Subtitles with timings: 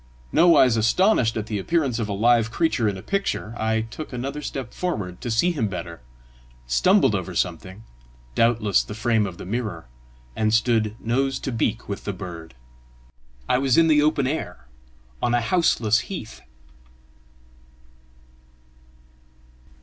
[0.31, 4.41] Nowise astonished at the appearance of a live creature in a picture, I took another
[4.41, 6.01] step forward to see him better,
[6.65, 7.83] stumbled over something
[8.33, 9.85] doubtless the frame of the mirror
[10.35, 12.55] and stood nose to beak with the bird:
[13.47, 14.65] I was in the open air,
[15.21, 16.41] on a houseless heath!